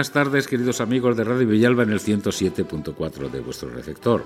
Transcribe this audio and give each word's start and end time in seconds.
Buenas 0.00 0.12
tardes, 0.14 0.48
queridos 0.48 0.80
amigos 0.80 1.14
de 1.14 1.24
Radio 1.24 1.46
Villalba 1.46 1.82
en 1.82 1.90
el 1.90 2.00
107.4 2.00 3.28
de 3.28 3.40
vuestro 3.40 3.68
receptor. 3.68 4.24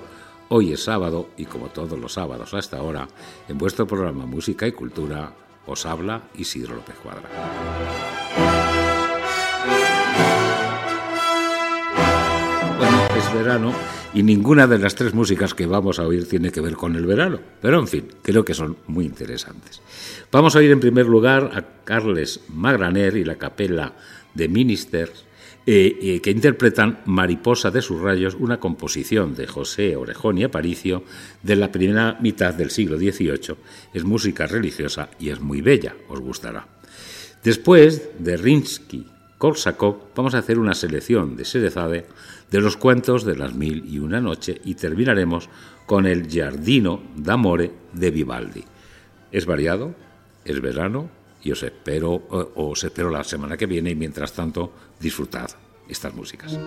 Hoy 0.49 0.73
es 0.73 0.85
sábado 0.85 1.31
y 1.37 1.47
como 1.47 1.67
todos 1.67 1.99
los 1.99 2.13
sábados 2.13 2.55
hasta 2.55 2.77
ahora, 2.77 3.09
en 3.49 3.59
vuestro 3.59 3.85
programa 3.85 4.25
Música 4.25 4.69
y 4.69 4.71
Cultura 4.71 5.33
os 5.67 5.85
habla 5.85 6.29
Isidro 6.37 6.77
López 6.77 6.95
Cuadra. 7.03 7.29
Bueno, 12.79 13.09
es 13.19 13.35
verano 13.35 13.73
y 14.15 14.23
ninguna 14.23 14.69
de 14.69 14.79
las 14.79 14.95
tres 14.95 15.13
músicas 15.13 15.55
que 15.55 15.67
vamos 15.67 15.99
a 15.99 16.07
oír 16.07 16.29
tiene 16.29 16.53
que 16.53 16.61
ver 16.61 16.77
con 16.77 16.95
el 16.95 17.05
verano, 17.05 17.41
pero 17.61 17.81
en 17.81 17.89
fin, 17.89 18.07
creo 18.23 18.45
que 18.45 18.55
son 18.55 18.77
muy 18.87 19.07
interesantes. 19.07 19.83
Vamos 20.31 20.55
a 20.55 20.61
oír 20.61 20.71
en 20.71 20.79
primer 20.79 21.07
lugar 21.07 21.51
a 21.53 21.83
Carles 21.83 22.43
Magraner 22.49 23.17
y 23.17 23.25
la 23.25 23.35
capela 23.35 23.95
de 24.35 24.47
Ministers 24.47 25.25
eh, 25.67 25.99
eh, 26.03 26.21
que 26.21 26.31
interpretan 26.31 27.01
Mariposa 27.07 27.71
de 27.71 27.81
sus 27.81 28.01
rayos, 28.01 28.35
una 28.35 28.61
composición 28.61 29.35
de 29.35 29.47
José 29.47 29.97
Orejón 29.97 30.37
y 30.39 30.45
Aparicio 30.45 31.05
de 31.43 31.57
la 31.57 31.73
primera 31.73 32.19
mitad 32.21 32.53
del 32.53 32.71
siglo 32.71 32.99
XVIII. 32.99 33.57
Es 33.95 34.05
música 34.05 34.47
religiosa 34.47 35.09
y 35.19 35.31
es 35.31 35.41
muy 35.41 35.63
bella, 35.63 35.95
os 36.09 36.21
gustará. 36.21 36.69
Después 37.43 38.11
de 38.19 38.37
Rinsky 38.37 39.07
Korsakov, 39.39 40.15
vamos 40.15 40.35
a 40.35 40.39
hacer 40.39 40.59
una 40.59 40.75
selección 40.75 41.37
de 41.37 41.45
Serezade 41.45 42.07
de 42.51 42.61
los 42.61 42.77
cuentos 42.77 43.25
de 43.25 43.37
las 43.37 43.55
mil 43.55 43.85
y 43.87 43.99
una 43.99 44.21
noche 44.21 44.61
y 44.65 44.75
terminaremos 44.75 45.49
con 45.87 46.07
el 46.07 46.29
Giardino 46.29 47.03
d'Amore 47.17 47.71
de 47.93 48.11
Vivaldi. 48.11 48.65
Es 49.33 49.45
variado, 49.45 49.95
es 50.45 50.61
verano, 50.61 51.11
y 51.45 51.53
os 51.53 51.63
espero, 51.63 52.23
os 52.57 52.83
espero 52.83 53.11
la 53.11 53.23
semana 53.23 53.57
que 53.57 53.67
viene 53.67 53.91
y 53.91 53.95
mientras 53.95 54.33
tanto 54.33 54.73
disfrutad 54.99 55.51
estas 55.87 56.15
músicas. 56.15 56.59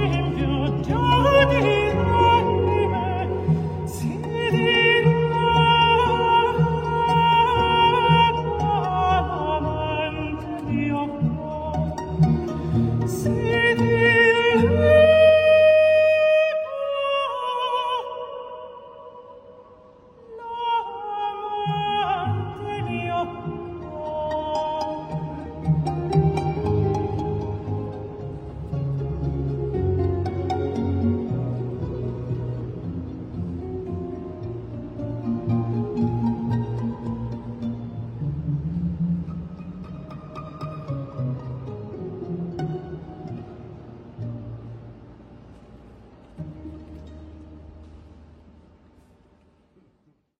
Thank 0.00 0.14
you. 0.16 0.21